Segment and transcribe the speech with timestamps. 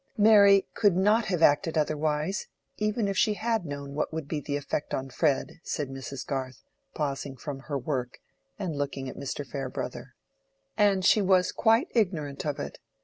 [0.17, 4.55] "Mary could not have acted otherwise, even if she had known what would be the
[4.57, 6.25] effect on Fred," said Mrs.
[6.25, 6.63] Garth,
[6.95, 8.17] pausing from her work,
[8.57, 9.45] and looking at Mr.
[9.45, 10.15] Farebrother.
[10.75, 12.79] "And she was quite ignorant of it.